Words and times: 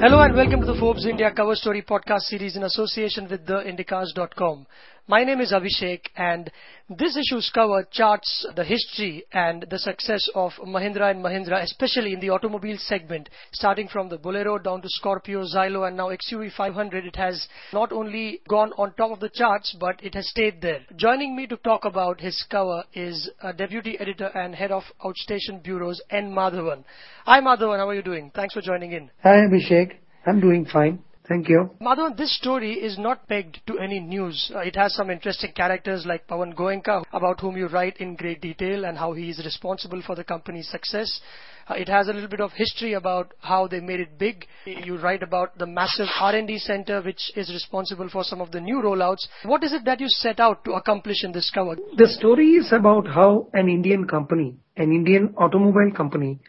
Hello 0.00 0.22
and 0.22 0.34
welcome 0.34 0.62
to 0.62 0.66
the 0.66 0.80
Forbes 0.80 1.04
India 1.04 1.30
Cover 1.30 1.54
Story 1.54 1.82
podcast 1.82 2.22
series 2.22 2.56
in 2.56 2.62
association 2.62 3.28
with 3.28 3.44
theindicast.com. 3.44 4.66
My 5.08 5.24
name 5.24 5.40
is 5.40 5.52
Abhishek 5.52 6.02
and 6.16 6.50
this 6.88 7.16
issue's 7.16 7.50
cover 7.54 7.86
charts 7.90 8.46
the 8.56 8.64
history 8.64 9.24
and 9.32 9.64
the 9.70 9.78
success 9.78 10.20
of 10.34 10.52
Mahindra 10.66 11.10
and 11.10 11.24
Mahindra, 11.24 11.62
especially 11.62 12.12
in 12.12 12.20
the 12.20 12.30
automobile 12.30 12.76
segment, 12.78 13.28
starting 13.52 13.88
from 13.88 14.08
the 14.08 14.18
Bolero 14.18 14.58
down 14.58 14.82
to 14.82 14.88
Scorpio, 14.88 15.44
Xylo 15.44 15.86
and 15.86 15.96
now 15.96 16.08
XUV 16.08 16.52
500. 16.52 17.06
It 17.06 17.16
has 17.16 17.48
not 17.72 17.92
only 17.92 18.40
gone 18.48 18.72
on 18.76 18.92
top 18.94 19.12
of 19.12 19.20
the 19.20 19.30
charts, 19.30 19.76
but 19.78 20.02
it 20.02 20.14
has 20.14 20.28
stayed 20.28 20.60
there. 20.60 20.80
Joining 20.96 21.36
me 21.36 21.46
to 21.46 21.56
talk 21.58 21.84
about 21.84 22.20
his 22.20 22.44
cover 22.50 22.84
is 22.92 23.30
a 23.42 23.52
deputy 23.52 23.98
editor 24.00 24.26
and 24.34 24.54
head 24.54 24.72
of 24.72 24.82
outstation 25.04 25.62
bureaus, 25.62 26.00
N. 26.10 26.32
Madhavan. 26.32 26.84
Hi 27.24 27.40
Madhavan, 27.40 27.78
how 27.78 27.88
are 27.88 27.94
you 27.94 28.02
doing? 28.02 28.30
Thanks 28.34 28.54
for 28.54 28.60
joining 28.60 28.92
in. 28.92 29.10
Hi 29.22 29.36
Abhishek, 29.36 29.92
I'm 30.26 30.40
doing 30.40 30.66
fine. 30.66 31.04
Thank 31.30 31.48
you. 31.48 31.70
Madhavan, 31.80 32.16
this 32.16 32.36
story 32.38 32.72
is 32.72 32.98
not 32.98 33.28
pegged 33.28 33.60
to 33.68 33.78
any 33.78 34.00
news. 34.00 34.50
Uh, 34.52 34.58
it 34.58 34.74
has 34.74 34.92
some 34.94 35.10
interesting 35.10 35.52
characters 35.52 36.04
like 36.04 36.26
Pawan 36.26 36.52
Goenka, 36.56 37.04
about 37.12 37.38
whom 37.38 37.56
you 37.56 37.68
write 37.68 37.98
in 37.98 38.16
great 38.16 38.40
detail 38.40 38.84
and 38.84 38.98
how 38.98 39.12
he 39.12 39.30
is 39.30 39.40
responsible 39.44 40.02
for 40.04 40.16
the 40.16 40.24
company's 40.24 40.68
success. 40.68 41.20
Uh, 41.68 41.74
it 41.74 41.88
has 41.88 42.08
a 42.08 42.12
little 42.12 42.28
bit 42.28 42.40
of 42.40 42.50
history 42.54 42.94
about 42.94 43.32
how 43.38 43.68
they 43.68 43.78
made 43.78 44.00
it 44.00 44.18
big. 44.18 44.44
You 44.66 44.98
write 44.98 45.22
about 45.22 45.56
the 45.56 45.66
massive 45.66 46.08
R&D 46.18 46.58
center 46.58 47.00
which 47.00 47.30
is 47.36 47.48
responsible 47.48 48.08
for 48.08 48.24
some 48.24 48.40
of 48.40 48.50
the 48.50 48.60
new 48.60 48.82
rollouts. 48.82 49.24
What 49.44 49.62
is 49.62 49.72
it 49.72 49.84
that 49.84 50.00
you 50.00 50.08
set 50.08 50.40
out 50.40 50.64
to 50.64 50.72
accomplish 50.72 51.22
in 51.22 51.30
this 51.30 51.48
cover? 51.54 51.76
The 51.96 52.08
story 52.08 52.54
is 52.54 52.72
about 52.72 53.06
how 53.06 53.50
an 53.52 53.68
Indian 53.68 54.08
company, 54.08 54.56
an 54.76 54.90
Indian 54.90 55.32
automobile 55.38 55.92
company, 55.96 56.40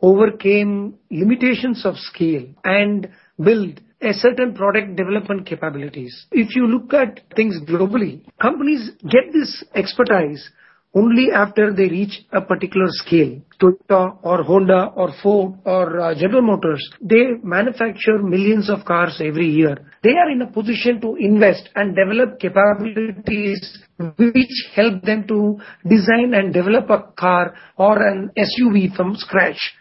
overcame 0.00 0.94
limitations 1.10 1.84
of 1.84 1.96
scale 1.96 2.46
and 2.62 3.08
built 3.42 3.80
a 4.00 4.12
certain 4.12 4.54
product 4.54 4.96
development 4.96 5.46
capabilities. 5.46 6.26
If 6.30 6.54
you 6.54 6.66
look 6.66 6.92
at 6.94 7.20
things 7.34 7.60
globally, 7.68 8.22
companies 8.40 8.90
get 9.02 9.32
this 9.32 9.64
expertise 9.74 10.50
only 10.94 11.30
after 11.32 11.72
they 11.72 11.88
reach 11.88 12.24
a 12.32 12.40
particular 12.40 12.86
scale. 12.88 13.40
Toyota 13.60 14.18
or 14.22 14.42
Honda 14.42 14.92
or 14.96 15.12
Ford 15.22 15.58
or 15.64 16.00
uh, 16.00 16.14
General 16.14 16.42
Motors, 16.42 16.82
they 17.00 17.34
manufacture 17.42 18.22
millions 18.22 18.70
of 18.70 18.84
cars 18.84 19.20
every 19.22 19.48
year. 19.48 19.76
They 20.02 20.12
are 20.12 20.30
in 20.30 20.42
a 20.42 20.46
position 20.46 21.00
to 21.02 21.16
invest 21.16 21.68
and 21.74 21.94
develop 21.94 22.40
capabilities 22.40 23.78
which 24.16 24.68
help 24.74 25.02
them 25.02 25.26
to 25.26 25.58
design 25.88 26.34
and 26.34 26.54
develop 26.54 26.88
a 26.88 27.12
car 27.18 27.54
or 27.76 28.00
an 28.06 28.30
SUV 28.36 28.94
from 28.94 29.16
scratch. 29.16 29.74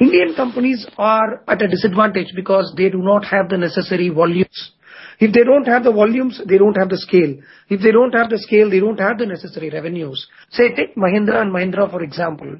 Indian 0.00 0.34
companies 0.34 0.86
are 0.98 1.42
at 1.48 1.62
a 1.62 1.68
disadvantage 1.68 2.32
because 2.34 2.72
they 2.76 2.88
do 2.88 2.98
not 2.98 3.24
have 3.24 3.48
the 3.48 3.58
necessary 3.58 4.08
volumes. 4.08 4.72
If 5.18 5.32
they 5.32 5.44
don't 5.44 5.66
have 5.66 5.84
the 5.84 5.92
volumes, 5.92 6.40
they 6.46 6.58
don't 6.58 6.76
have 6.76 6.90
the 6.90 6.98
scale. 6.98 7.36
If 7.70 7.80
they 7.80 7.90
don't 7.90 8.12
have 8.12 8.28
the 8.28 8.38
scale, 8.38 8.68
they 8.68 8.80
don't 8.80 9.00
have 9.00 9.18
the 9.18 9.24
necessary 9.24 9.70
revenues. 9.70 10.26
Say, 10.50 10.74
take 10.74 10.94
Mahindra 10.94 11.40
and 11.40 11.52
Mahindra, 11.52 11.90
for 11.90 12.02
example. 12.02 12.56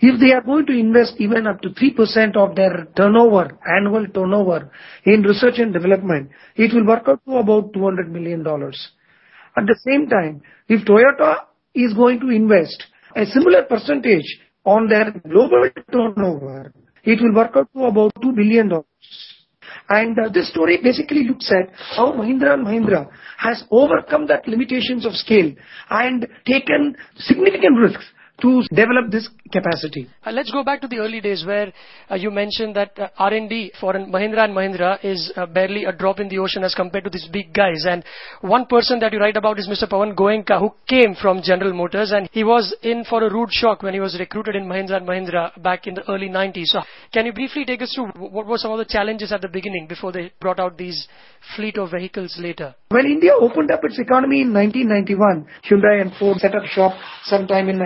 If 0.00 0.18
they 0.18 0.32
are 0.32 0.40
going 0.40 0.64
to 0.66 0.72
invest 0.72 1.14
even 1.18 1.46
up 1.46 1.60
to 1.62 1.68
3% 1.68 2.36
of 2.36 2.56
their 2.56 2.88
turnover, 2.96 3.58
annual 3.66 4.06
turnover, 4.08 4.70
in 5.04 5.22
research 5.22 5.58
and 5.58 5.72
development, 5.72 6.30
it 6.56 6.72
will 6.72 6.86
work 6.86 7.04
out 7.08 7.20
to 7.26 7.36
about 7.36 7.72
$200 7.74 8.08
million. 8.08 8.40
At 8.40 9.66
the 9.66 9.78
same 9.86 10.08
time, 10.08 10.40
if 10.68 10.86
Toyota 10.86 11.44
is 11.74 11.92
going 11.92 12.20
to 12.20 12.30
invest 12.30 12.84
a 13.16 13.26
similar 13.26 13.64
percentage 13.64 14.40
on 14.68 14.88
their 14.88 15.10
global 15.26 15.68
turnover, 15.90 16.72
it 17.02 17.18
will 17.22 17.34
work 17.34 17.56
out 17.56 17.68
to 17.74 17.84
about 17.84 18.12
$2 18.22 18.36
billion. 18.36 18.70
And 19.88 20.18
uh, 20.18 20.28
this 20.28 20.50
story 20.50 20.78
basically 20.82 21.24
looks 21.24 21.50
at 21.50 21.72
how 21.96 22.12
Mahindra 22.12 22.54
and 22.54 22.66
Mahindra 22.66 23.08
has 23.38 23.64
overcome 23.70 24.26
that 24.26 24.46
limitations 24.46 25.06
of 25.06 25.12
scale 25.12 25.52
and 25.88 26.26
taken 26.46 26.96
significant 27.16 27.78
risks 27.78 28.04
to 28.40 28.62
develop 28.70 29.10
this 29.10 29.28
capacity. 29.52 30.08
Uh, 30.24 30.30
let's 30.30 30.50
go 30.50 30.62
back 30.62 30.80
to 30.80 30.88
the 30.88 30.98
early 30.98 31.20
days 31.20 31.44
where 31.44 31.72
uh, 32.10 32.14
you 32.14 32.30
mentioned 32.30 32.76
that 32.76 32.96
uh, 32.98 33.08
R&D 33.18 33.72
for 33.80 33.94
Mahindra 33.94 34.44
and 34.44 34.54
Mahindra 34.54 35.04
is 35.04 35.32
uh, 35.36 35.46
barely 35.46 35.84
a 35.84 35.92
drop 35.92 36.20
in 36.20 36.28
the 36.28 36.38
ocean 36.38 36.62
as 36.62 36.74
compared 36.74 37.04
to 37.04 37.10
these 37.10 37.28
big 37.32 37.52
guys. 37.52 37.84
And 37.88 38.04
one 38.40 38.66
person 38.66 39.00
that 39.00 39.12
you 39.12 39.18
write 39.18 39.36
about 39.36 39.58
is 39.58 39.68
Mr. 39.68 39.88
Pawan 39.90 40.14
Goenka, 40.14 40.58
who 40.60 40.72
came 40.86 41.14
from 41.20 41.42
General 41.42 41.72
Motors, 41.72 42.12
and 42.12 42.28
he 42.32 42.44
was 42.44 42.74
in 42.82 43.04
for 43.04 43.24
a 43.24 43.32
rude 43.32 43.50
shock 43.50 43.82
when 43.82 43.94
he 43.94 44.00
was 44.00 44.18
recruited 44.18 44.54
in 44.54 44.66
Mahindra 44.66 44.98
and 44.98 45.08
Mahindra 45.08 45.60
back 45.62 45.86
in 45.86 45.94
the 45.94 46.08
early 46.10 46.28
90s. 46.28 46.66
So, 46.66 46.82
can 47.12 47.26
you 47.26 47.32
briefly 47.32 47.64
take 47.64 47.82
us 47.82 47.92
through 47.94 48.08
what 48.16 48.46
were 48.46 48.58
some 48.58 48.72
of 48.72 48.78
the 48.78 48.84
challenges 48.84 49.32
at 49.32 49.40
the 49.40 49.48
beginning 49.48 49.86
before 49.88 50.12
they 50.12 50.32
brought 50.40 50.60
out 50.60 50.78
these 50.78 51.08
fleet 51.56 51.78
of 51.78 51.90
vehicles 51.90 52.36
later? 52.38 52.74
When 52.90 53.06
India 53.06 53.32
opened 53.38 53.70
up 53.70 53.80
its 53.82 53.98
economy 53.98 54.42
in 54.42 54.52
1991, 54.52 55.46
Hyundai 55.68 56.00
and 56.00 56.12
Ford 56.18 56.38
set 56.38 56.54
up 56.54 56.64
shop 56.64 56.92
sometime 57.24 57.68
in 57.68 57.78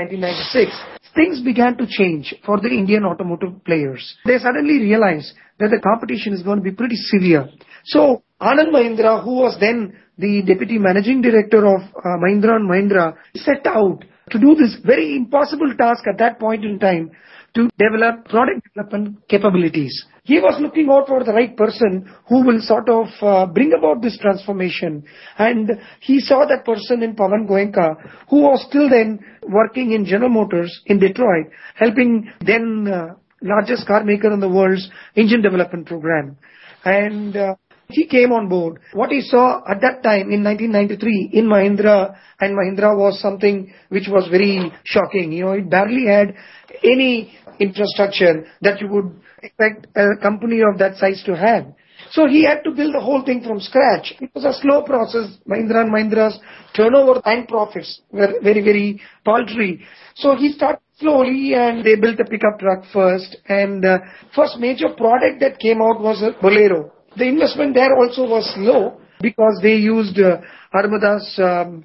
1996 0.43 0.93
things 1.15 1.43
began 1.43 1.77
to 1.77 1.87
change 1.87 2.35
for 2.45 2.61
the 2.61 2.69
Indian 2.69 3.05
automotive 3.05 3.65
players. 3.65 4.17
They 4.25 4.39
suddenly 4.39 4.79
realized 4.81 5.33
that 5.59 5.69
the 5.69 5.81
competition 5.81 6.33
is 6.33 6.43
going 6.43 6.59
to 6.59 6.65
be 6.65 6.73
pretty 6.73 6.97
severe. 6.97 7.49
So 7.85 8.23
Anand 8.41 8.73
Mahindra, 8.73 9.23
who 9.23 9.35
was 9.35 9.57
then 9.61 9.95
the 10.19 10.43
deputy 10.43 10.79
managing 10.79 11.23
director 11.23 11.67
of 11.67 11.83
uh, 11.83 12.17
Mahindra 12.17 12.57
and 12.57 12.69
Mahindra, 12.69 13.15
set 13.35 13.67
out 13.67 14.05
to 14.31 14.39
do 14.39 14.55
this 14.55 14.77
very 14.85 15.17
impossible 15.17 15.75
task 15.79 16.05
at 16.09 16.19
that 16.19 16.39
point 16.39 16.65
in 16.65 16.79
time 16.79 17.11
to 17.55 17.69
develop 17.79 18.25
product 18.29 18.63
development 18.65 19.29
capabilities. 19.29 20.07
He 20.25 20.39
was 20.39 20.61
looking 20.61 20.89
out 20.91 21.09
for 21.09 21.25
the 21.25 21.33
right 21.33 21.57
person 21.57 22.11
who 22.29 22.47
will 22.47 22.61
sort 22.61 22.89
of 22.89 23.07
uh, 23.21 23.47
bring 23.47 23.73
about 23.77 24.03
this 24.03 24.17
transformation. 24.19 25.05
And 25.37 25.71
he 26.01 26.21
saw 26.21 26.47
that 26.47 26.65
person 26.65 27.03
in 27.03 27.17
Pawan 27.17 27.49
Goenka, 27.49 27.97
who 28.31 28.43
was 28.43 28.65
still 28.69 28.89
then 28.89 29.19
working 29.49 29.93
in 29.93 30.05
General 30.05 30.31
Motors 30.31 30.81
in 30.87 30.99
Detroit, 30.99 31.47
helping 31.75 32.31
then 32.41 32.89
uh, 32.89 33.15
largest 33.43 33.87
car 33.87 34.05
maker 34.05 34.33
in 34.33 34.41
the 34.41 34.49
world's 34.49 34.89
engine 35.17 35.43
development 35.43 35.87
program. 35.87 36.37
And 36.85 37.37
uh, 37.37 37.55
he 37.93 38.07
came 38.07 38.33
on 38.33 38.49
board. 38.49 38.81
What 38.93 39.11
he 39.11 39.21
saw 39.21 39.61
at 39.69 39.81
that 39.81 40.03
time 40.03 40.31
in 40.31 40.43
1993 40.45 41.31
in 41.33 41.47
Mahindra 41.47 42.17
and 42.41 42.57
Mahindra 42.57 42.97
was 42.97 43.21
something 43.21 43.73
which 43.89 44.09
was 44.09 44.29
very 44.31 44.73
shocking. 44.85 45.33
You 45.33 45.45
know, 45.45 45.53
it 45.53 45.71
barely 45.71 46.07
had 46.07 46.35
any 46.83 47.37
infrastructure 47.59 48.47
that 48.63 48.81
you 48.81 48.89
would 48.89 49.21
expect 49.43 49.87
a 49.97 50.17
company 50.21 50.61
of 50.61 50.79
that 50.79 50.97
size 50.97 51.23
to 51.27 51.37
have. 51.37 51.67
So 52.11 52.27
he 52.27 52.45
had 52.45 52.63
to 52.65 52.73
build 52.73 52.95
the 52.95 53.01
whole 53.01 53.25
thing 53.25 53.43
from 53.43 53.61
scratch. 53.61 54.15
It 54.21 54.31
was 54.35 54.45
a 54.45 54.53
slow 54.61 54.83
process. 54.83 55.39
Mahindra 55.49 55.83
and 55.83 55.93
Mahindra's 55.93 56.39
turnover 56.77 57.21
and 57.25 57.47
profits 57.47 58.01
were 58.11 58.35
very, 58.43 58.63
very 58.63 59.01
paltry. 59.25 59.85
So 60.17 60.37
he 60.37 60.53
started 60.53 60.83
slowly 60.99 61.55
and 61.55 61.85
they 61.85 61.95
built 61.97 62.19
a 62.21 62.25
pickup 62.25 62.59
truck 62.59 62.85
first. 62.93 63.37
And 63.49 63.85
uh, 63.85 63.99
first 64.35 64.59
major 64.59 64.89
product 64.97 65.41
that 65.41 65.59
came 65.59 65.81
out 65.81 66.01
was 66.01 66.23
a 66.23 66.41
Bolero. 66.41 66.93
The 67.17 67.25
investment 67.25 67.75
there 67.75 67.95
also 67.97 68.23
was 68.23 68.53
low 68.57 69.01
because 69.21 69.59
they 69.63 69.75
used 69.77 70.19
uh, 70.19 70.39
Armada's 70.73 71.39
um, 71.39 71.85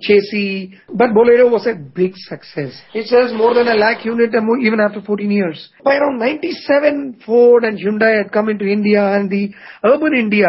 chassis, 0.00 0.74
but 0.92 1.14
Bolero 1.14 1.48
was 1.48 1.66
a 1.66 1.74
big 1.74 2.12
success. 2.14 2.80
It 2.94 3.06
sells 3.06 3.32
more 3.32 3.54
than 3.54 3.68
a 3.68 3.74
lakh 3.74 4.04
unit 4.04 4.30
even 4.30 4.80
after 4.80 5.00
14 5.00 5.30
years. 5.30 5.68
By 5.84 5.96
around 5.96 6.18
97, 6.18 7.22
Ford 7.24 7.64
and 7.64 7.78
Hyundai 7.78 8.22
had 8.22 8.32
come 8.32 8.48
into 8.48 8.66
India 8.66 9.02
and 9.02 9.30
the 9.30 9.50
urban 9.84 10.14
India, 10.14 10.48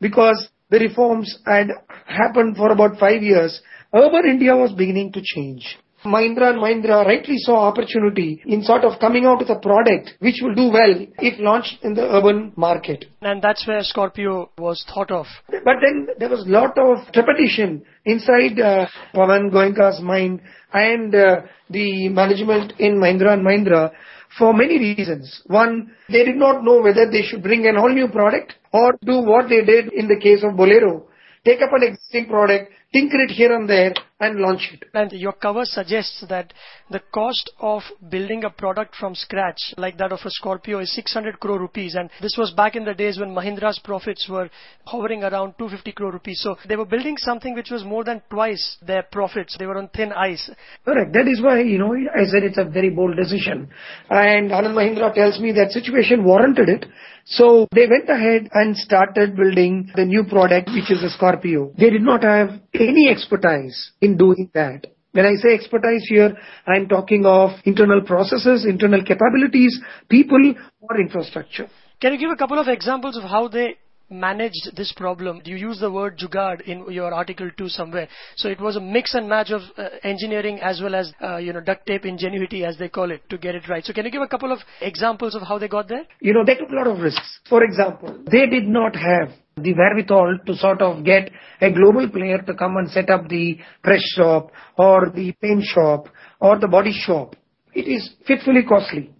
because 0.00 0.48
the 0.70 0.78
reforms 0.78 1.38
had 1.46 1.68
happened 2.06 2.56
for 2.56 2.70
about 2.70 2.98
five 2.98 3.22
years, 3.22 3.60
urban 3.94 4.26
India 4.26 4.56
was 4.56 4.72
beginning 4.72 5.12
to 5.12 5.20
change. 5.22 5.78
Mahindra 6.04 6.50
and 6.50 6.58
Mahindra 6.58 7.04
rightly 7.04 7.36
saw 7.38 7.68
opportunity 7.68 8.42
in 8.46 8.62
sort 8.62 8.84
of 8.84 9.00
coming 9.00 9.24
out 9.24 9.38
with 9.38 9.50
a 9.50 9.58
product 9.58 10.14
which 10.18 10.40
will 10.42 10.54
do 10.54 10.68
well 10.70 10.94
if 11.18 11.38
launched 11.40 11.82
in 11.82 11.94
the 11.94 12.02
urban 12.02 12.52
market. 12.56 13.06
And 13.22 13.40
that's 13.40 13.66
where 13.66 13.82
Scorpio 13.82 14.50
was 14.58 14.84
thought 14.92 15.10
of. 15.10 15.26
But 15.48 15.76
then 15.82 16.08
there 16.18 16.28
was 16.28 16.46
a 16.46 16.50
lot 16.50 16.76
of 16.78 17.10
trepidation 17.12 17.84
inside 18.04 18.60
uh, 18.60 18.86
Pawan 19.14 19.50
Goenka's 19.50 20.00
mind 20.00 20.40
and 20.72 21.14
uh, 21.14 21.42
the 21.70 22.08
management 22.08 22.74
in 22.78 22.96
Mahindra 22.98 23.32
and 23.32 23.46
Mahindra 23.46 23.92
for 24.38 24.52
many 24.52 24.78
reasons. 24.78 25.42
One, 25.46 25.92
they 26.08 26.24
did 26.24 26.36
not 26.36 26.64
know 26.64 26.82
whether 26.82 27.10
they 27.10 27.22
should 27.22 27.42
bring 27.42 27.66
an 27.66 27.76
all 27.76 27.88
new 27.88 28.08
product 28.08 28.54
or 28.72 28.98
do 29.04 29.20
what 29.20 29.48
they 29.48 29.64
did 29.64 29.92
in 29.92 30.08
the 30.08 30.18
case 30.20 30.42
of 30.42 30.56
Bolero. 30.56 31.06
Take 31.44 31.60
up 31.60 31.70
an 31.72 31.82
existing 31.82 32.26
product, 32.26 32.72
tinker 32.94 33.20
it 33.20 33.30
here 33.30 33.54
and 33.54 33.68
there 33.68 33.92
and 34.20 34.38
launch 34.38 34.70
it. 34.72 34.84
And 34.94 35.12
your 35.12 35.32
cover 35.32 35.64
suggests 35.64 36.24
that 36.28 36.52
the 36.90 37.00
cost 37.12 37.50
of 37.60 37.82
building 38.08 38.44
a 38.44 38.50
product 38.50 38.94
from 38.94 39.14
scratch, 39.14 39.58
like 39.76 39.98
that 39.98 40.12
of 40.12 40.20
a 40.24 40.30
Scorpio, 40.30 40.78
is 40.78 40.94
600 40.94 41.40
crore 41.40 41.58
rupees. 41.58 41.96
And 41.96 42.08
this 42.22 42.36
was 42.38 42.52
back 42.52 42.76
in 42.76 42.84
the 42.84 42.94
days 42.94 43.18
when 43.18 43.34
Mahindra's 43.34 43.80
profits 43.82 44.28
were 44.30 44.48
hovering 44.86 45.24
around 45.24 45.54
250 45.58 45.92
crore 45.92 46.12
rupees. 46.12 46.40
So 46.40 46.56
they 46.68 46.76
were 46.76 46.86
building 46.86 47.16
something 47.18 47.54
which 47.54 47.70
was 47.70 47.84
more 47.84 48.04
than 48.04 48.22
twice 48.30 48.76
their 48.80 49.02
profits. 49.02 49.56
They 49.58 49.66
were 49.66 49.78
on 49.78 49.88
thin 49.88 50.12
ice. 50.12 50.48
Correct. 50.84 51.12
That 51.12 51.26
is 51.26 51.42
why, 51.42 51.60
you 51.62 51.78
know, 51.78 51.94
I 51.94 52.24
said 52.26 52.44
it's 52.44 52.58
a 52.58 52.64
very 52.64 52.90
bold 52.90 53.16
decision. 53.16 53.68
And 54.08 54.50
Anand 54.50 54.74
Mahindra 54.74 55.12
tells 55.12 55.40
me 55.40 55.52
that 55.52 55.72
situation 55.72 56.24
warranted 56.24 56.68
it. 56.68 56.86
So 57.26 57.66
they 57.72 57.86
went 57.86 58.08
ahead 58.08 58.50
and 58.52 58.76
started 58.76 59.34
building 59.34 59.90
the 59.94 60.04
new 60.04 60.24
product, 60.24 60.68
which 60.74 60.90
is 60.90 61.02
a 61.02 61.08
Scorpio. 61.08 61.72
They 61.78 61.88
did 61.88 62.02
not 62.02 62.22
have 62.22 62.60
any 62.88 63.08
expertise 63.08 63.92
in 64.00 64.16
doing 64.16 64.50
that. 64.54 64.86
When 65.12 65.26
I 65.26 65.34
say 65.36 65.54
expertise 65.54 66.04
here, 66.08 66.36
I'm 66.66 66.88
talking 66.88 67.24
of 67.24 67.50
internal 67.64 68.00
processes, 68.02 68.66
internal 68.66 69.02
capabilities, 69.04 69.80
people 70.08 70.54
or 70.80 71.00
infrastructure. 71.00 71.68
Can 72.00 72.12
you 72.12 72.18
give 72.18 72.30
a 72.30 72.36
couple 72.36 72.58
of 72.58 72.66
examples 72.66 73.16
of 73.16 73.22
how 73.22 73.46
they 73.46 73.76
managed 74.10 74.76
this 74.76 74.92
problem? 74.96 75.40
You 75.44 75.54
use 75.54 75.78
the 75.78 75.90
word 75.90 76.18
jugaad 76.18 76.62
in 76.62 76.90
your 76.90 77.14
article 77.14 77.48
too 77.56 77.68
somewhere. 77.68 78.08
So 78.34 78.48
it 78.48 78.60
was 78.60 78.74
a 78.74 78.80
mix 78.80 79.14
and 79.14 79.28
match 79.28 79.52
of 79.52 79.62
uh, 79.78 79.88
engineering 80.02 80.58
as 80.60 80.80
well 80.82 80.96
as, 80.96 81.12
uh, 81.22 81.36
you 81.36 81.52
know, 81.52 81.60
duct 81.60 81.86
tape 81.86 82.04
ingenuity 82.04 82.64
as 82.64 82.76
they 82.76 82.88
call 82.88 83.12
it 83.12 83.22
to 83.30 83.38
get 83.38 83.54
it 83.54 83.68
right. 83.68 83.84
So 83.84 83.92
can 83.92 84.04
you 84.04 84.10
give 84.10 84.22
a 84.22 84.28
couple 84.28 84.52
of 84.52 84.58
examples 84.80 85.36
of 85.36 85.42
how 85.42 85.58
they 85.58 85.68
got 85.68 85.88
there? 85.88 86.02
You 86.20 86.34
know, 86.34 86.44
they 86.44 86.56
took 86.56 86.70
a 86.70 86.74
lot 86.74 86.88
of 86.88 86.98
risks. 86.98 87.38
For 87.48 87.62
example, 87.62 88.18
they 88.30 88.46
did 88.46 88.66
not 88.66 88.96
have 88.96 89.30
the 89.56 89.72
wherewithal 89.74 90.38
to 90.46 90.54
sort 90.54 90.82
of 90.82 91.04
get 91.04 91.30
a 91.60 91.70
global 91.70 92.08
player 92.08 92.38
to 92.38 92.54
come 92.54 92.76
and 92.76 92.90
set 92.90 93.10
up 93.10 93.28
the 93.28 93.58
press 93.82 94.02
shop 94.16 94.50
or 94.76 95.10
the 95.14 95.32
paint 95.40 95.64
shop 95.64 96.08
or 96.40 96.58
the 96.58 96.68
body 96.68 96.92
shop. 96.92 97.36
It 97.72 97.88
is 97.88 98.14
fitfully 98.26 98.62
costly. 98.68 99.10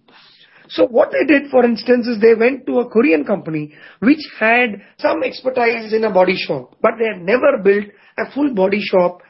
So 0.67 0.87
what 0.87 1.11
they 1.11 1.25
did, 1.25 1.51
for 1.51 1.63
instance, 1.63 2.07
is 2.07 2.19
they 2.19 2.33
went 2.33 2.65
to 2.65 2.79
a 2.79 2.89
Korean 2.89 3.23
company 3.23 3.73
which 3.99 4.19
had 4.39 4.81
some 4.97 5.23
expertise 5.23 5.93
in 5.93 6.03
a 6.03 6.11
body 6.11 6.35
shop, 6.35 6.75
but 6.81 6.91
they 6.97 7.05
had 7.05 7.21
never 7.21 7.61
built 7.63 7.85
a 8.17 8.31
full 8.31 8.53
body 8.53 8.81
shop 8.81 9.21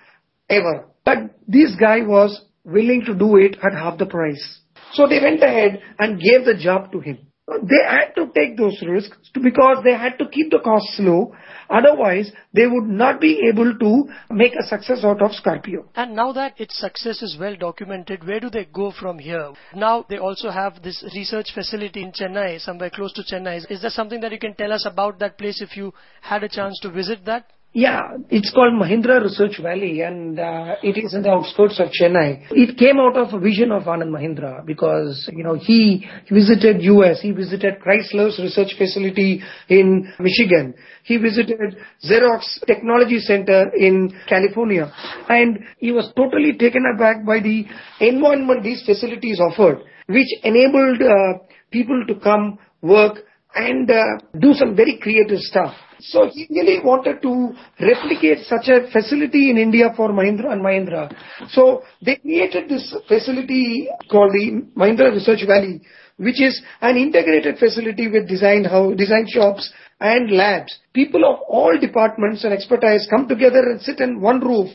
ever. 0.50 0.88
But 1.04 1.36
this 1.48 1.76
guy 1.80 2.02
was 2.02 2.46
willing 2.64 3.04
to 3.06 3.14
do 3.14 3.38
it 3.38 3.58
at 3.64 3.78
half 3.78 3.98
the 3.98 4.06
price. 4.06 4.60
So 4.94 5.08
they 5.08 5.20
went 5.20 5.44
ahead 5.44 5.82
and 6.00 6.22
gave 6.22 6.46
the 6.46 6.56
job 6.58 6.92
to 6.94 7.00
him. 7.00 7.20
They 7.48 7.84
had 7.88 8.16
to 8.16 8.32
take 8.34 8.58
those 8.58 8.82
risks 8.82 9.30
because 9.40 9.84
they 9.84 9.94
had 9.94 10.18
to 10.18 10.28
keep 10.28 10.50
the 10.50 10.60
costs 10.60 10.96
low. 11.00 11.36
Otherwise, 11.70 12.32
they 12.54 12.66
would 12.66 12.88
not 12.88 13.22
be 13.22 13.48
able 13.48 13.78
to 13.78 14.10
make 14.32 14.56
a 14.56 14.64
success 14.64 15.04
out 15.04 15.22
of 15.22 15.32
Scorpio. 15.32 15.86
And 15.96 16.16
now 16.16 16.32
that 16.34 16.60
its 16.60 16.80
success 16.80 17.22
is 17.22 17.38
well 17.40 17.56
documented, 17.56 18.26
where 18.26 18.40
do 18.40 18.50
they 18.50 18.66
go 18.66 18.92
from 18.92 19.20
here? 19.20 19.54
Now 19.76 20.06
they 20.10 20.18
also 20.18 20.50
have 20.50 20.82
this 20.82 21.04
research 21.14 21.52
facility 21.54 22.02
in 22.02 22.14
Chennai, 22.14 22.60
somewhere 22.62 22.90
close 22.90 23.14
to 23.14 23.22
Chennai. 23.24 23.70
Is 23.70 23.82
there 23.82 23.92
something 23.92 24.22
that 24.22 24.32
you 24.32 24.40
can 24.40 24.56
tell 24.56 24.74
us 24.74 24.86
about 24.88 25.20
that 25.20 25.38
place 25.38 25.62
if 25.62 25.78
you 25.78 25.94
had 26.22 26.44
a 26.44 26.50
chance 26.50 26.80
to 26.82 26.90
visit 26.90 27.26
that? 27.26 27.52
Yeah, 27.78 28.16
it's 28.30 28.54
called 28.54 28.72
Mahindra 28.72 29.22
Research 29.22 29.60
Valley 29.62 30.00
and 30.00 30.40
uh, 30.40 30.76
it 30.82 30.98
is 30.98 31.14
in 31.14 31.24
the 31.24 31.30
outskirts 31.30 31.78
of 31.78 31.90
Chennai. 31.90 32.48
It 32.52 32.78
came 32.78 33.02
out 33.02 33.18
of 33.18 33.34
a 33.34 33.38
vision 33.38 33.74
of 33.74 33.84
Anand 33.84 34.12
Mahindra 34.12 34.66
because, 34.66 35.30
you 35.34 35.44
know, 35.44 35.56
he 35.56 36.08
visited 36.32 36.82
US, 36.84 37.20
he 37.20 37.32
visited 37.32 37.74
Chrysler's 37.86 38.40
research 38.40 38.76
facility 38.78 39.42
in 39.68 40.10
Michigan, 40.20 40.74
he 41.04 41.18
visited 41.18 41.76
Xerox 42.02 42.46
Technology 42.66 43.20
Center 43.20 43.70
in 43.76 44.10
California 44.30 44.90
and 45.28 45.60
he 45.78 45.92
was 45.92 46.10
totally 46.16 46.54
taken 46.58 46.86
aback 46.96 47.26
by 47.26 47.42
the 47.42 47.66
environment 48.00 48.64
these 48.64 48.86
facilities 48.86 49.42
offered, 49.42 49.80
which 50.08 50.30
enabled 50.46 51.02
uh, 51.02 51.44
people 51.72 52.06
to 52.08 52.16
come, 52.22 52.58
work 52.82 53.18
and 53.56 53.90
uh, 53.90 54.04
do 54.40 54.54
some 54.54 54.76
very 54.76 55.00
creative 55.02 55.40
stuff. 55.40 55.74
So 56.00 56.30
he 56.32 56.46
really 56.50 56.80
wanted 56.84 57.22
to 57.22 57.54
replicate 57.80 58.46
such 58.46 58.68
a 58.68 58.92
facility 58.92 59.50
in 59.50 59.58
India 59.58 59.94
for 59.96 60.10
Mahindra 60.10 60.52
and 60.52 60.62
Mahindra. 60.62 61.14
So 61.52 61.84
they 62.06 62.18
created 62.18 62.70
this 62.70 62.94
facility 63.08 63.88
called 64.12 64.34
the 64.34 64.66
Mahindra 64.78 65.14
Research 65.14 65.48
Valley, 65.48 65.82
which 66.18 66.42
is 66.42 66.62
an 66.82 66.98
integrated 66.98 67.58
facility 67.58 68.10
with 68.10 68.28
design 68.28 68.66
house, 68.66 68.96
design 68.98 69.26
shops 69.30 69.72
and 70.00 70.32
labs. 70.32 70.78
People 70.94 71.24
of 71.24 71.40
all 71.48 71.78
departments 71.80 72.44
and 72.44 72.54
expertise 72.54 73.08
come 73.10 73.28
together 73.28 73.60
and 73.60 73.82
sit 73.82 74.00
in 74.00 74.20
one 74.20 74.42
roof 74.42 74.70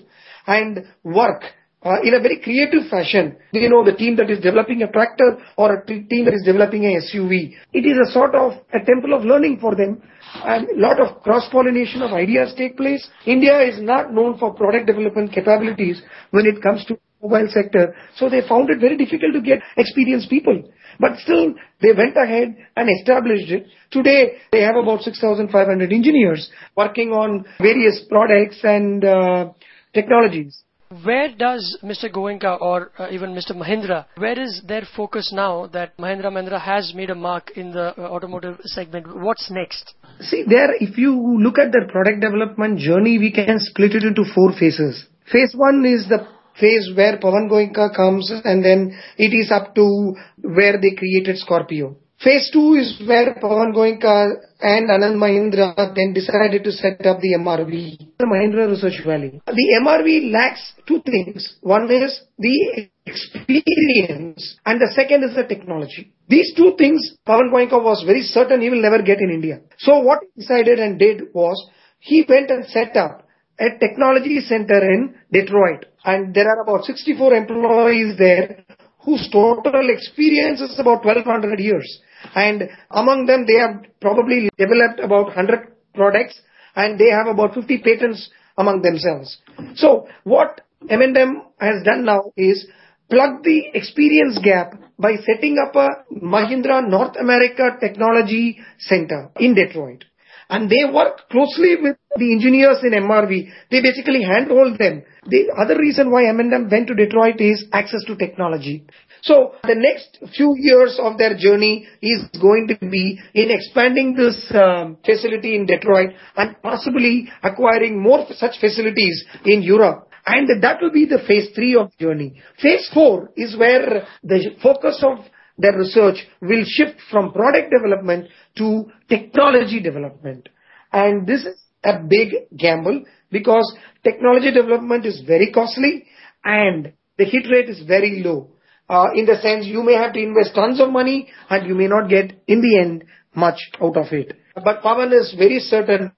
and 0.46 0.86
work 1.04 1.44
uh, 1.82 2.00
in 2.02 2.14
a 2.14 2.20
very 2.20 2.40
creative 2.40 2.88
fashion. 2.90 3.36
You 3.52 3.68
know, 3.68 3.84
the 3.84 3.92
team 3.96 4.16
that 4.16 4.30
is 4.30 4.40
developing 4.40 4.82
a 4.82 4.90
tractor 4.90 5.38
or 5.56 5.74
a 5.74 5.86
t- 5.86 6.02
team 6.02 6.26
that 6.26 6.34
is 6.34 6.42
developing 6.44 6.84
a 6.84 7.00
SUV. 7.00 7.54
It 7.72 7.86
is 7.86 7.96
a 7.96 8.12
sort 8.12 8.34
of 8.34 8.52
a 8.72 8.84
temple 8.84 9.14
of 9.14 9.24
learning 9.24 9.58
for 9.60 9.74
them 9.74 10.02
and 10.44 10.68
a 10.68 10.80
lot 10.80 11.00
of 11.00 11.22
cross-pollination 11.22 12.02
of 12.02 12.12
ideas 12.12 12.54
take 12.56 12.76
place. 12.76 13.08
India 13.26 13.60
is 13.62 13.80
not 13.80 14.12
known 14.12 14.38
for 14.38 14.52
product 14.54 14.86
development 14.86 15.32
capabilities 15.32 16.02
when 16.30 16.46
it 16.46 16.62
comes 16.62 16.84
to 16.86 16.98
mobile 17.22 17.48
sector. 17.50 17.94
So 18.16 18.28
they 18.28 18.46
found 18.46 18.70
it 18.70 18.80
very 18.80 18.96
difficult 18.96 19.32
to 19.34 19.40
get 19.40 19.60
experienced 19.76 20.30
people. 20.30 20.62
But 20.98 21.18
still, 21.18 21.54
they 21.80 21.92
went 21.96 22.16
ahead 22.16 22.56
and 22.76 22.88
established 23.00 23.50
it. 23.50 23.66
Today, 23.90 24.36
they 24.52 24.60
have 24.60 24.76
about 24.76 25.00
6,500 25.00 25.92
engineers 25.92 26.50
working 26.76 27.10
on 27.10 27.46
various 27.58 28.04
products 28.08 28.58
and 28.62 29.04
uh, 29.04 29.50
technologies. 29.94 30.62
Where 31.04 31.32
does 31.32 31.78
Mr. 31.84 32.10
Goenka 32.12 32.60
or 32.60 32.90
uh, 32.98 33.06
even 33.12 33.30
Mr. 33.30 33.52
Mahindra, 33.52 34.06
where 34.16 34.36
is 34.36 34.60
their 34.66 34.82
focus 34.96 35.32
now 35.32 35.68
that 35.68 35.96
Mahindra 35.98 36.32
Mahindra 36.32 36.60
has 36.60 36.92
made 36.96 37.10
a 37.10 37.14
mark 37.14 37.52
in 37.54 37.70
the 37.70 37.94
uh, 37.96 38.08
automotive 38.08 38.58
segment? 38.64 39.06
What's 39.22 39.48
next? 39.52 39.94
See, 40.18 40.42
there, 40.48 40.74
if 40.80 40.98
you 40.98 41.38
look 41.40 41.58
at 41.58 41.70
their 41.70 41.86
product 41.86 42.20
development 42.20 42.80
journey, 42.80 43.18
we 43.18 43.30
can 43.30 43.60
split 43.60 43.92
it 43.94 44.02
into 44.02 44.24
four 44.34 44.50
phases. 44.58 45.06
Phase 45.30 45.54
one 45.54 45.84
is 45.86 46.08
the 46.08 46.26
phase 46.58 46.90
where 46.96 47.18
Pawan 47.18 47.48
Goenka 47.48 47.94
comes 47.94 48.28
and 48.44 48.64
then 48.64 48.98
it 49.16 49.32
is 49.32 49.52
up 49.52 49.76
to 49.76 50.14
where 50.42 50.80
they 50.80 50.96
created 50.96 51.38
Scorpio. 51.38 51.94
Phase 52.22 52.50
two 52.52 52.74
is 52.74 53.00
where 53.08 53.34
Pawan 53.42 53.72
Goenka 53.72 54.32
and 54.60 54.90
Anand 54.90 55.16
Mahindra 55.16 55.74
then 55.94 56.12
decided 56.12 56.62
to 56.64 56.70
set 56.70 57.06
up 57.06 57.18
the 57.20 57.34
MRV, 57.38 57.96
the 58.18 58.26
Mahindra 58.26 58.68
Research 58.68 59.00
Valley. 59.06 59.40
The 59.46 59.80
MRV 59.82 60.30
lacks 60.30 60.74
two 60.86 61.00
things. 61.00 61.56
One 61.62 61.90
is 61.90 62.20
the 62.38 62.90
experience 63.06 64.58
and 64.66 64.78
the 64.78 64.92
second 64.94 65.24
is 65.24 65.34
the 65.34 65.44
technology. 65.44 66.12
These 66.28 66.52
two 66.54 66.74
things 66.76 67.00
Pawan 67.26 67.50
Goenka 67.50 67.82
was 67.82 68.04
very 68.04 68.20
certain 68.20 68.60
he 68.60 68.68
will 68.68 68.82
never 68.82 69.00
get 69.00 69.20
in 69.20 69.30
India. 69.30 69.60
So 69.78 70.00
what 70.00 70.18
he 70.20 70.42
decided 70.42 70.78
and 70.78 70.98
did 70.98 71.22
was 71.32 71.70
he 72.00 72.26
went 72.28 72.50
and 72.50 72.66
set 72.66 72.98
up 72.98 73.26
a 73.58 73.78
technology 73.78 74.40
center 74.40 74.78
in 74.78 75.14
Detroit 75.32 75.86
and 76.04 76.34
there 76.34 76.50
are 76.50 76.60
about 76.64 76.84
64 76.84 77.32
employees 77.32 78.18
there 78.18 78.62
whose 79.04 79.26
total 79.32 79.88
experience 79.88 80.60
is 80.60 80.78
about 80.78 81.02
1200 81.02 81.58
years. 81.58 82.00
And 82.34 82.68
among 82.90 83.26
them, 83.26 83.46
they 83.46 83.58
have 83.58 83.84
probably 84.00 84.50
developed 84.58 85.00
about 85.00 85.26
100 85.26 85.72
products 85.94 86.40
and 86.76 86.98
they 86.98 87.10
have 87.10 87.26
about 87.26 87.54
50 87.54 87.78
patents 87.78 88.30
among 88.56 88.82
themselves. 88.82 89.38
So 89.74 90.06
what 90.24 90.60
M&M 90.88 91.42
has 91.58 91.82
done 91.84 92.04
now 92.04 92.32
is 92.36 92.66
plug 93.10 93.42
the 93.42 93.70
experience 93.74 94.38
gap 94.42 94.74
by 94.98 95.16
setting 95.16 95.56
up 95.58 95.74
a 95.74 95.88
Mahindra 96.14 96.88
North 96.88 97.16
America 97.16 97.76
Technology 97.80 98.58
Center 98.78 99.30
in 99.38 99.54
Detroit. 99.54 100.04
And 100.50 100.68
they 100.68 100.84
work 100.92 101.28
closely 101.30 101.76
with 101.80 101.96
the 102.16 102.32
engineers 102.32 102.78
in 102.82 102.90
MRV. 102.90 103.48
They 103.70 103.80
basically 103.80 104.22
handhold 104.24 104.78
them. 104.78 105.04
The 105.26 105.52
other 105.56 105.78
reason 105.78 106.10
why 106.10 106.26
M&M 106.28 106.68
went 106.68 106.88
to 106.88 106.94
Detroit 106.94 107.40
is 107.40 107.64
access 107.72 108.02
to 108.06 108.16
technology. 108.16 108.84
So 109.22 109.54
the 109.62 109.76
next 109.76 110.18
few 110.34 110.56
years 110.58 110.98
of 111.00 111.18
their 111.18 111.36
journey 111.36 111.86
is 112.02 112.24
going 112.40 112.68
to 112.68 112.86
be 112.86 113.20
in 113.34 113.50
expanding 113.50 114.16
this 114.16 114.50
um, 114.54 114.96
facility 115.04 115.54
in 115.54 115.66
Detroit 115.66 116.10
and 116.36 116.60
possibly 116.62 117.28
acquiring 117.42 118.02
more 118.02 118.26
such 118.34 118.58
facilities 118.58 119.24
in 119.44 119.62
Europe. 119.62 120.08
And 120.26 120.62
that 120.62 120.78
will 120.82 120.92
be 120.92 121.06
the 121.06 121.22
phase 121.26 121.50
three 121.54 121.76
of 121.76 121.96
journey. 121.98 122.40
Phase 122.60 122.90
four 122.92 123.30
is 123.36 123.56
where 123.56 124.06
the 124.22 124.56
focus 124.62 125.02
of 125.06 125.24
their 125.60 125.76
research 125.78 126.26
will 126.40 126.64
shift 126.66 126.98
from 127.10 127.32
product 127.32 127.70
development 127.70 128.28
to 128.56 128.90
technology 129.08 129.80
development. 129.80 130.48
And 130.92 131.26
this 131.26 131.44
is 131.44 131.60
a 131.84 131.98
big 131.98 132.34
gamble 132.56 133.04
because 133.30 133.76
technology 134.04 134.52
development 134.52 135.06
is 135.06 135.22
very 135.26 135.52
costly 135.52 136.06
and 136.44 136.92
the 137.18 137.24
hit 137.24 137.50
rate 137.50 137.68
is 137.68 137.82
very 137.86 138.22
low. 138.24 138.50
uh, 138.90 139.06
in 139.14 139.24
the 139.24 139.36
sense 139.40 139.66
you 139.66 139.82
may 139.82 139.94
have 139.94 140.12
to 140.12 140.18
invest 140.20 140.54
tons 140.54 140.80
of 140.80 140.90
money 140.90 141.28
and 141.48 141.66
you 141.66 141.74
may 141.74 141.86
not 141.86 142.08
get 142.08 142.32
in 142.48 142.60
the 142.60 142.78
end 142.80 143.04
much 143.34 143.70
out 143.80 143.96
of 143.96 144.06
it. 144.12 144.36
But 144.56 144.82
Pawan 144.82 145.12
is 145.12 145.32
very 145.38 145.60
certain 145.60 146.10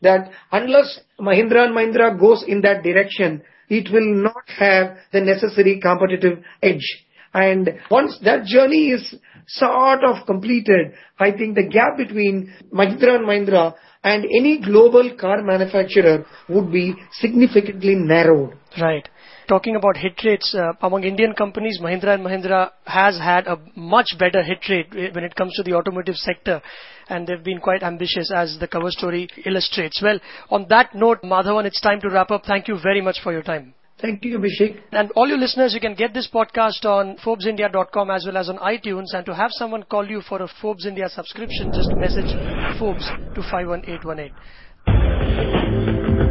that 0.00 0.30
unless 0.52 1.00
Mahindra 1.20 1.66
and 1.66 1.74
Mahindra 1.76 2.18
goes 2.18 2.44
in 2.46 2.60
that 2.60 2.84
direction, 2.84 3.42
it 3.68 3.92
will 3.92 4.14
not 4.22 4.48
have 4.58 4.96
the 5.12 5.20
necessary 5.20 5.80
competitive 5.80 6.38
edge. 6.62 6.86
And 7.32 7.80
once 7.90 8.18
that 8.24 8.44
journey 8.44 8.90
is 8.90 9.14
sort 9.46 10.04
of 10.04 10.26
completed, 10.26 10.92
I 11.18 11.32
think 11.32 11.54
the 11.54 11.68
gap 11.68 11.96
between 11.96 12.52
Mahindra 12.72 13.16
and 13.16 13.26
Mahindra 13.26 13.74
and 14.02 14.24
any 14.24 14.60
global 14.60 15.16
car 15.16 15.42
manufacturer 15.42 16.26
would 16.48 16.72
be 16.72 16.94
significantly 17.12 17.94
narrowed. 17.94 18.54
Right. 18.80 19.08
Talking 19.48 19.74
about 19.74 19.96
hit 19.96 20.20
rates, 20.24 20.54
uh, 20.54 20.72
among 20.80 21.02
Indian 21.02 21.34
companies, 21.34 21.80
Mahindra 21.82 22.14
and 22.14 22.24
Mahindra 22.24 22.70
has 22.84 23.18
had 23.18 23.48
a 23.48 23.58
much 23.74 24.16
better 24.18 24.42
hit 24.42 24.60
rate 24.68 25.14
when 25.14 25.24
it 25.24 25.34
comes 25.34 25.54
to 25.56 25.64
the 25.64 25.74
automotive 25.74 26.14
sector 26.14 26.62
and 27.08 27.26
they've 27.26 27.42
been 27.42 27.58
quite 27.58 27.82
ambitious 27.82 28.32
as 28.34 28.56
the 28.60 28.68
cover 28.68 28.90
story 28.90 29.28
illustrates. 29.44 30.00
Well, 30.00 30.20
on 30.50 30.66
that 30.68 30.94
note, 30.94 31.22
Madhavan, 31.22 31.64
it's 31.64 31.80
time 31.80 32.00
to 32.02 32.08
wrap 32.08 32.30
up. 32.30 32.44
Thank 32.46 32.68
you 32.68 32.78
very 32.80 33.00
much 33.00 33.18
for 33.22 33.32
your 33.32 33.42
time. 33.42 33.74
Thank 34.00 34.24
you, 34.24 34.38
Abhishek. 34.38 34.80
And 34.92 35.10
all 35.12 35.28
you 35.28 35.36
listeners, 35.36 35.74
you 35.74 35.80
can 35.80 35.94
get 35.94 36.14
this 36.14 36.28
podcast 36.32 36.84
on 36.84 37.16
ForbesIndia.com 37.24 38.10
as 38.10 38.24
well 38.24 38.36
as 38.38 38.48
on 38.48 38.56
iTunes. 38.58 39.06
And 39.12 39.26
to 39.26 39.34
have 39.34 39.50
someone 39.52 39.82
call 39.82 40.08
you 40.08 40.20
for 40.22 40.40
a 40.42 40.48
Forbes 40.60 40.86
India 40.86 41.08
subscription, 41.08 41.72
just 41.72 41.90
message 41.92 42.30
Forbes 42.78 43.06
to 43.34 43.42
51818. 43.50 46.29